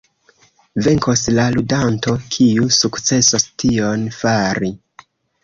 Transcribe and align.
Venkos 0.85 1.25
la 1.39 1.45
ludanto 1.55 2.15
kiu 2.37 2.67
sukcesos 2.79 3.47
tion 3.65 4.09
fari. 4.19 4.73